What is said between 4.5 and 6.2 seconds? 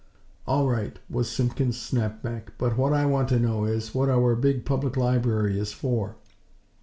Public Library is for.